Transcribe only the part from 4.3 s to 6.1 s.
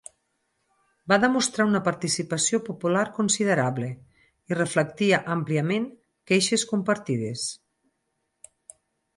i reflectia àmpliament